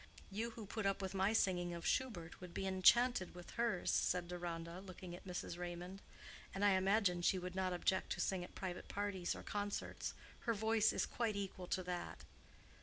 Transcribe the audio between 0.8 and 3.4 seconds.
up with my singing of Schubert would be enchanted